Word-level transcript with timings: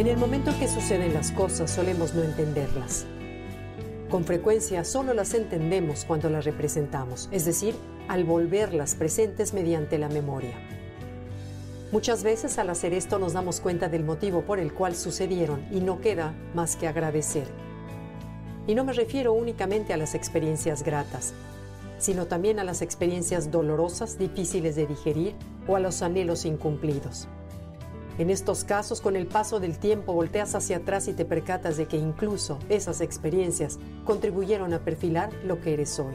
En 0.00 0.06
el 0.06 0.16
momento 0.16 0.48
en 0.48 0.58
que 0.58 0.66
suceden 0.66 1.12
las 1.12 1.30
cosas 1.30 1.70
solemos 1.70 2.14
no 2.14 2.22
entenderlas. 2.22 3.04
Con 4.08 4.24
frecuencia 4.24 4.82
solo 4.82 5.12
las 5.12 5.34
entendemos 5.34 6.06
cuando 6.06 6.30
las 6.30 6.46
representamos, 6.46 7.28
es 7.32 7.44
decir, 7.44 7.74
al 8.08 8.24
volverlas 8.24 8.94
presentes 8.94 9.52
mediante 9.52 9.98
la 9.98 10.08
memoria. 10.08 10.54
Muchas 11.92 12.22
veces 12.22 12.56
al 12.56 12.70
hacer 12.70 12.94
esto 12.94 13.18
nos 13.18 13.34
damos 13.34 13.60
cuenta 13.60 13.90
del 13.90 14.02
motivo 14.02 14.40
por 14.40 14.58
el 14.58 14.72
cual 14.72 14.96
sucedieron 14.96 15.66
y 15.70 15.80
no 15.80 16.00
queda 16.00 16.32
más 16.54 16.76
que 16.76 16.88
agradecer. 16.88 17.48
Y 18.66 18.74
no 18.74 18.84
me 18.84 18.94
refiero 18.94 19.34
únicamente 19.34 19.92
a 19.92 19.98
las 19.98 20.14
experiencias 20.14 20.82
gratas, 20.82 21.34
sino 21.98 22.24
también 22.24 22.58
a 22.58 22.64
las 22.64 22.80
experiencias 22.80 23.50
dolorosas, 23.50 24.16
difíciles 24.16 24.76
de 24.76 24.86
digerir 24.86 25.34
o 25.68 25.76
a 25.76 25.78
los 25.78 26.00
anhelos 26.00 26.46
incumplidos. 26.46 27.28
En 28.18 28.30
estos 28.30 28.64
casos, 28.64 29.00
con 29.00 29.16
el 29.16 29.26
paso 29.26 29.60
del 29.60 29.78
tiempo, 29.78 30.12
volteas 30.12 30.54
hacia 30.54 30.78
atrás 30.78 31.08
y 31.08 31.14
te 31.14 31.24
percatas 31.24 31.76
de 31.76 31.86
que 31.86 31.96
incluso 31.96 32.58
esas 32.68 33.00
experiencias 33.00 33.78
contribuyeron 34.04 34.74
a 34.74 34.80
perfilar 34.80 35.32
lo 35.44 35.60
que 35.60 35.72
eres 35.72 35.98
hoy. 35.98 36.14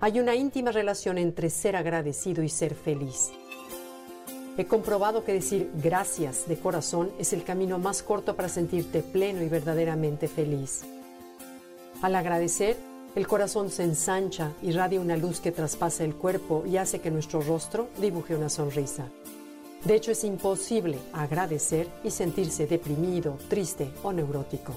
Hay 0.00 0.20
una 0.20 0.34
íntima 0.34 0.70
relación 0.70 1.18
entre 1.18 1.50
ser 1.50 1.76
agradecido 1.76 2.42
y 2.42 2.48
ser 2.48 2.74
feliz. 2.74 3.30
He 4.56 4.66
comprobado 4.66 5.24
que 5.24 5.32
decir 5.32 5.70
gracias 5.74 6.48
de 6.48 6.56
corazón 6.56 7.10
es 7.18 7.32
el 7.32 7.44
camino 7.44 7.78
más 7.78 8.02
corto 8.02 8.34
para 8.34 8.48
sentirte 8.48 9.02
pleno 9.02 9.42
y 9.42 9.48
verdaderamente 9.48 10.26
feliz. 10.26 10.82
Al 12.02 12.16
agradecer, 12.16 12.76
el 13.18 13.26
corazón 13.26 13.68
se 13.68 13.82
ensancha, 13.82 14.52
irradia 14.62 15.00
una 15.00 15.16
luz 15.16 15.40
que 15.40 15.50
traspasa 15.50 16.04
el 16.04 16.14
cuerpo 16.14 16.62
y 16.64 16.76
hace 16.76 17.00
que 17.00 17.10
nuestro 17.10 17.40
rostro 17.40 17.88
dibuje 18.00 18.36
una 18.36 18.48
sonrisa. 18.48 19.08
De 19.84 19.96
hecho, 19.96 20.12
es 20.12 20.22
imposible 20.22 21.00
agradecer 21.12 21.88
y 22.04 22.12
sentirse 22.12 22.68
deprimido, 22.68 23.36
triste 23.48 23.90
o 24.04 24.12
neurótico. 24.12 24.72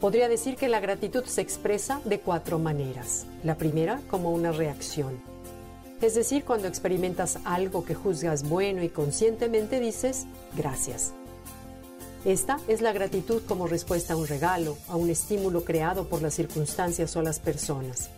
Podría 0.00 0.30
decir 0.30 0.56
que 0.56 0.68
la 0.68 0.80
gratitud 0.80 1.24
se 1.26 1.42
expresa 1.42 2.00
de 2.06 2.20
cuatro 2.20 2.58
maneras. 2.58 3.26
La 3.44 3.58
primera, 3.58 4.00
como 4.08 4.32
una 4.32 4.50
reacción. 4.52 5.20
Es 6.00 6.14
decir, 6.14 6.42
cuando 6.42 6.68
experimentas 6.68 7.38
algo 7.44 7.84
que 7.84 7.94
juzgas 7.94 8.48
bueno 8.48 8.82
y 8.82 8.88
conscientemente 8.88 9.78
dices 9.78 10.24
gracias. 10.56 11.12
Esta 12.26 12.58
es 12.66 12.80
la 12.80 12.92
gratitud 12.92 13.40
como 13.46 13.68
respuesta 13.68 14.14
a 14.14 14.16
un 14.16 14.26
regalo, 14.26 14.76
a 14.88 14.96
un 14.96 15.10
estímulo 15.10 15.62
creado 15.62 16.08
por 16.08 16.22
las 16.22 16.34
circunstancias 16.34 17.14
o 17.14 17.22
las 17.22 17.38
personas. 17.38 18.10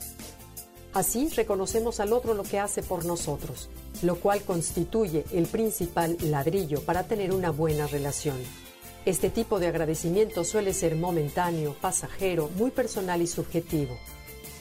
Así 0.94 1.28
reconocemos 1.28 2.00
al 2.00 2.14
otro 2.14 2.32
lo 2.32 2.42
que 2.42 2.58
hace 2.58 2.82
por 2.82 3.04
nosotros, 3.04 3.68
lo 4.00 4.16
cual 4.16 4.41
constituye 4.44 5.26
el 5.34 5.44
principal 5.47 6.16
ladrillo 6.22 6.80
para 6.80 7.02
tener 7.02 7.34
una 7.34 7.50
buena 7.50 7.86
relación. 7.86 8.38
Este 9.04 9.28
tipo 9.28 9.60
de 9.60 9.66
agradecimiento 9.66 10.42
suele 10.42 10.72
ser 10.72 10.97
momentáneo, 10.97 11.76
pasajero, 11.78 12.48
muy 12.56 12.70
personal 12.70 13.20
y 13.20 13.26
subjetivo. 13.26 13.98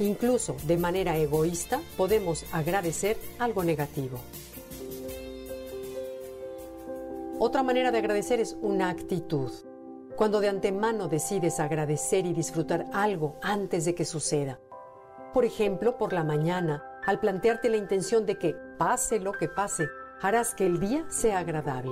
Incluso 0.01 0.57
de 0.67 0.75
manera 0.75 1.15
egoísta 1.15 1.79
podemos 1.95 2.43
agradecer 2.51 3.17
algo 3.39 3.63
negativo. 3.63 4.19
Otra 7.39 7.61
manera 7.61 7.91
de 7.91 7.99
agradecer 7.99 8.39
es 8.39 8.57
una 8.61 8.89
actitud. 8.89 9.51
Cuando 10.15 10.39
de 10.39 10.49
antemano 10.49 11.07
decides 11.07 11.59
agradecer 11.59 12.25
y 12.25 12.33
disfrutar 12.33 12.85
algo 12.93 13.35
antes 13.43 13.85
de 13.85 13.93
que 13.93 14.05
suceda. 14.05 14.59
Por 15.33 15.45
ejemplo, 15.45 15.99
por 15.99 16.13
la 16.13 16.23
mañana, 16.23 16.83
al 17.05 17.19
plantearte 17.19 17.69
la 17.69 17.77
intención 17.77 18.25
de 18.25 18.39
que, 18.39 18.55
pase 18.79 19.19
lo 19.19 19.33
que 19.33 19.47
pase, 19.47 19.87
harás 20.19 20.55
que 20.55 20.65
el 20.65 20.79
día 20.79 21.05
sea 21.09 21.37
agradable. 21.37 21.91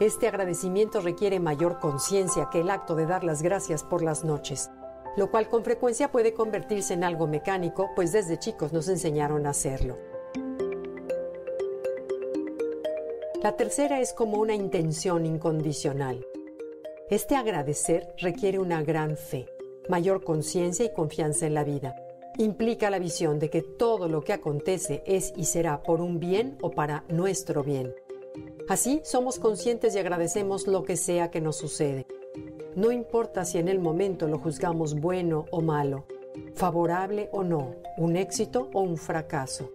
Este 0.00 0.28
agradecimiento 0.28 1.02
requiere 1.02 1.38
mayor 1.38 1.78
conciencia 1.78 2.48
que 2.50 2.60
el 2.60 2.70
acto 2.70 2.94
de 2.94 3.04
dar 3.04 3.24
las 3.24 3.42
gracias 3.42 3.84
por 3.84 4.02
las 4.02 4.24
noches, 4.24 4.70
lo 5.14 5.30
cual 5.30 5.50
con 5.50 5.62
frecuencia 5.62 6.10
puede 6.10 6.32
convertirse 6.32 6.94
en 6.94 7.04
algo 7.04 7.26
mecánico, 7.26 7.90
pues 7.94 8.12
desde 8.12 8.38
chicos 8.38 8.72
nos 8.72 8.88
enseñaron 8.88 9.46
a 9.46 9.50
hacerlo. 9.50 10.11
La 13.42 13.56
tercera 13.56 14.00
es 14.00 14.12
como 14.12 14.38
una 14.38 14.54
intención 14.54 15.26
incondicional. 15.26 16.24
Este 17.10 17.36
agradecer 17.36 18.14
requiere 18.18 18.58
una 18.58 18.82
gran 18.82 19.16
fe, 19.16 19.46
mayor 19.88 20.22
conciencia 20.24 20.86
y 20.86 20.92
confianza 20.92 21.46
en 21.46 21.54
la 21.54 21.64
vida 21.64 21.94
implica 22.38 22.90
la 22.90 22.98
visión 22.98 23.38
de 23.38 23.50
que 23.50 23.62
todo 23.62 24.08
lo 24.08 24.22
que 24.22 24.32
acontece 24.32 25.02
es 25.06 25.32
y 25.36 25.44
será 25.44 25.82
por 25.82 26.00
un 26.00 26.18
bien 26.18 26.56
o 26.62 26.70
para 26.70 27.04
nuestro 27.08 27.62
bien. 27.62 27.94
Así 28.68 29.00
somos 29.04 29.38
conscientes 29.38 29.94
y 29.94 29.98
agradecemos 29.98 30.66
lo 30.66 30.82
que 30.82 30.96
sea 30.96 31.30
que 31.30 31.40
nos 31.40 31.56
sucede. 31.56 32.06
No 32.74 32.90
importa 32.90 33.44
si 33.44 33.58
en 33.58 33.68
el 33.68 33.78
momento 33.78 34.28
lo 34.28 34.38
juzgamos 34.38 34.94
bueno 34.94 35.44
o 35.50 35.60
malo, 35.60 36.06
favorable 36.54 37.28
o 37.32 37.42
no, 37.42 37.74
un 37.98 38.16
éxito 38.16 38.70
o 38.72 38.80
un 38.80 38.96
fracaso. 38.96 39.70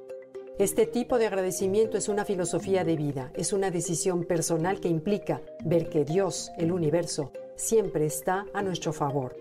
Este 0.59 0.88
tipo 0.88 1.19
de 1.19 1.28
agradecimiento 1.28 2.00
es 2.00 2.09
una 2.09 2.25
filosofía 2.25 2.84
de 2.84 2.95
vida, 2.95 3.31
es 3.35 3.53
una 3.53 3.69
decisión 3.69 4.23
personal 4.23 4.79
que 4.79 4.88
implica 4.88 5.40
ver 5.63 5.88
que 5.88 6.03
Dios, 6.03 6.51
el 6.57 6.72
universo, 6.72 7.31
siempre 7.56 8.07
está 8.07 8.44
a 8.56 8.63
nuestro 8.63 8.91
favor. 8.91 9.35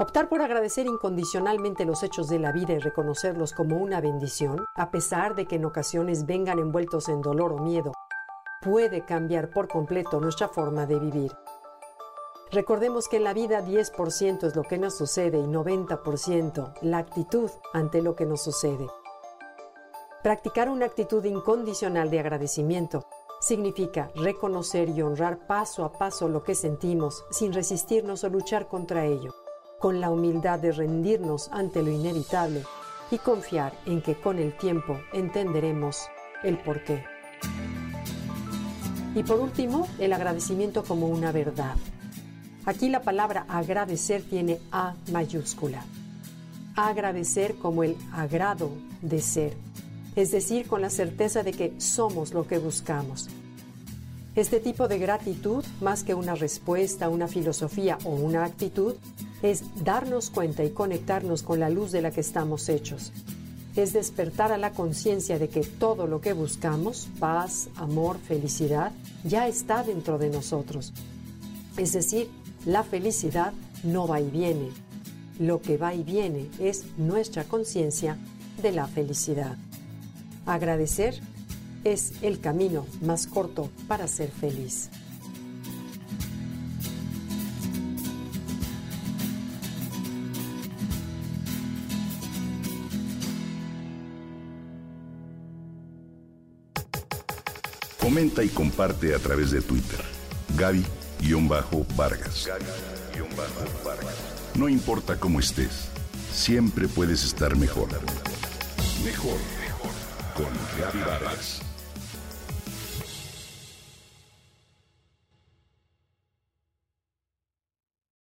Optar 0.00 0.28
por 0.28 0.42
agradecer 0.42 0.86
incondicionalmente 0.86 1.84
los 1.84 2.02
hechos 2.02 2.28
de 2.28 2.40
la 2.40 2.50
vida 2.50 2.72
y 2.72 2.80
reconocerlos 2.80 3.52
como 3.52 3.76
una 3.76 4.00
bendición, 4.00 4.64
a 4.74 4.90
pesar 4.90 5.36
de 5.36 5.46
que 5.46 5.54
en 5.54 5.66
ocasiones 5.66 6.26
vengan 6.26 6.58
envueltos 6.58 7.08
en 7.08 7.20
dolor 7.20 7.52
o 7.52 7.58
miedo, 7.58 7.92
puede 8.60 9.04
cambiar 9.04 9.50
por 9.50 9.68
completo 9.68 10.18
nuestra 10.18 10.48
forma 10.48 10.84
de 10.86 10.98
vivir. 10.98 11.32
Recordemos 12.50 13.06
que 13.06 13.18
en 13.18 13.24
la 13.24 13.34
vida 13.34 13.64
10% 13.64 14.48
es 14.48 14.56
lo 14.56 14.64
que 14.64 14.78
nos 14.78 14.96
sucede 14.96 15.38
y 15.38 15.44
90% 15.44 16.72
la 16.82 16.98
actitud 16.98 17.50
ante 17.72 18.02
lo 18.02 18.16
que 18.16 18.26
nos 18.26 18.42
sucede. 18.42 18.88
Practicar 20.22 20.68
una 20.68 20.86
actitud 20.86 21.24
incondicional 21.24 22.10
de 22.10 22.20
agradecimiento 22.20 23.06
significa 23.40 24.10
reconocer 24.16 24.88
y 24.88 25.02
honrar 25.02 25.46
paso 25.46 25.84
a 25.84 25.92
paso 25.92 26.28
lo 26.28 26.42
que 26.42 26.54
sentimos 26.54 27.24
sin 27.30 27.52
resistirnos 27.52 28.24
o 28.24 28.28
luchar 28.28 28.66
contra 28.66 29.04
ello 29.04 29.34
con 29.78 30.00
la 30.00 30.10
humildad 30.10 30.58
de 30.58 30.72
rendirnos 30.72 31.48
ante 31.52 31.82
lo 31.82 31.90
inevitable 31.90 32.64
y 33.10 33.18
confiar 33.18 33.72
en 33.86 34.02
que 34.02 34.20
con 34.20 34.38
el 34.38 34.56
tiempo 34.56 34.98
entenderemos 35.12 36.08
el 36.42 36.58
porqué. 36.58 37.04
Y 39.14 39.22
por 39.22 39.40
último, 39.40 39.86
el 39.98 40.12
agradecimiento 40.12 40.82
como 40.84 41.08
una 41.08 41.32
verdad. 41.32 41.76
Aquí 42.66 42.88
la 42.88 43.02
palabra 43.02 43.46
agradecer 43.48 44.22
tiene 44.22 44.60
A 44.70 44.94
mayúscula. 45.10 45.84
Agradecer 46.76 47.56
como 47.56 47.82
el 47.82 47.96
agrado 48.12 48.70
de 49.00 49.20
ser, 49.20 49.56
es 50.16 50.30
decir, 50.30 50.66
con 50.66 50.82
la 50.82 50.90
certeza 50.90 51.42
de 51.42 51.52
que 51.52 51.72
somos 51.78 52.32
lo 52.32 52.46
que 52.46 52.58
buscamos. 52.58 53.28
Este 54.38 54.60
tipo 54.60 54.86
de 54.86 54.98
gratitud, 54.98 55.64
más 55.80 56.04
que 56.04 56.14
una 56.14 56.36
respuesta, 56.36 57.08
una 57.08 57.26
filosofía 57.26 57.98
o 58.04 58.10
una 58.10 58.44
actitud, 58.44 58.94
es 59.42 59.64
darnos 59.82 60.30
cuenta 60.30 60.64
y 60.64 60.70
conectarnos 60.70 61.42
con 61.42 61.58
la 61.58 61.70
luz 61.70 61.90
de 61.90 62.02
la 62.02 62.10
que 62.10 62.20
estamos 62.20 62.68
hechos. 62.68 63.12
Es 63.74 63.92
despertar 63.92 64.52
a 64.52 64.58
la 64.58 64.70
conciencia 64.72 65.38
de 65.38 65.48
que 65.48 65.62
todo 65.62 66.06
lo 66.06 66.20
que 66.20 66.34
buscamos, 66.34 67.08
paz, 67.18 67.68
amor, 67.76 68.18
felicidad, 68.18 68.92
ya 69.24 69.48
está 69.48 69.82
dentro 69.82 70.18
de 70.18 70.30
nosotros. 70.30 70.92
Es 71.76 71.92
decir, 71.92 72.28
la 72.64 72.84
felicidad 72.84 73.52
no 73.82 74.06
va 74.06 74.20
y 74.20 74.30
viene. 74.30 74.68
Lo 75.38 75.60
que 75.60 75.76
va 75.76 75.94
y 75.94 76.02
viene 76.02 76.48
es 76.58 76.84
nuestra 76.96 77.44
conciencia 77.44 78.16
de 78.62 78.72
la 78.72 78.86
felicidad. 78.86 79.56
Agradecer 80.48 81.20
es 81.84 82.14
el 82.22 82.40
camino 82.40 82.86
más 83.02 83.26
corto 83.26 83.70
para 83.86 84.08
ser 84.08 84.30
feliz. 84.30 84.88
Comenta 98.00 98.42
y 98.42 98.48
comparte 98.48 99.14
a 99.14 99.18
través 99.18 99.50
de 99.50 99.60
Twitter. 99.60 100.00
Gaby-Vargas. 100.56 102.48
Gaby-Vargas. 102.48 104.14
No 104.54 104.66
importa 104.70 105.20
cómo 105.20 105.40
estés, 105.40 105.88
siempre 106.32 106.88
puedes 106.88 107.22
estar 107.22 107.54
mejor. 107.54 107.90
Mejor. 109.04 109.57
Con 110.38 110.46
Gaby 110.78 111.00
Vargas. 111.00 111.67